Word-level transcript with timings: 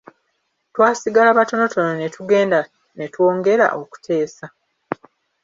Twasigala 0.73 1.37
batonotono 1.39 1.91
ne 1.95 2.07
tugenda 2.15 2.59
ne 2.97 3.05
twongera 3.13 3.67
okuteesa. 3.81 4.45